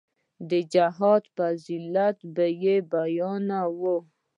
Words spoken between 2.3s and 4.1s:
به يې بياناوه.